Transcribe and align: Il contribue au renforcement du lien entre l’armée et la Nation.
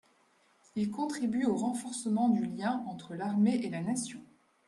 Il 0.75 0.89
contribue 0.89 1.45
au 1.45 1.55
renforcement 1.55 2.29
du 2.29 2.43
lien 2.47 2.83
entre 2.87 3.13
l’armée 3.13 3.57
et 3.63 3.69
la 3.69 3.83
Nation. 3.83 4.23